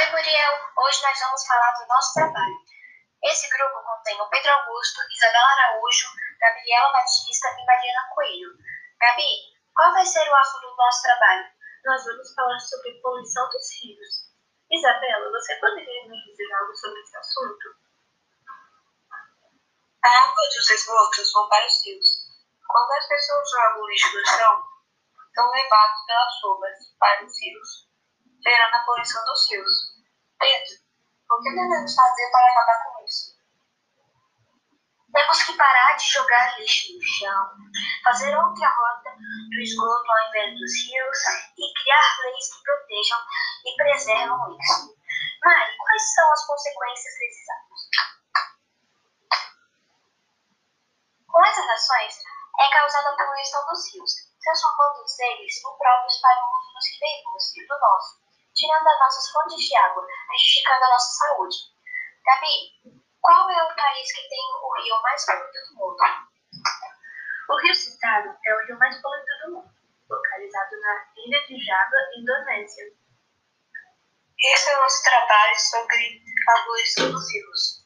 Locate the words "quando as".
22.66-23.06